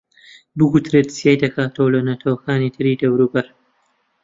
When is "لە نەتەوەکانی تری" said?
1.95-2.99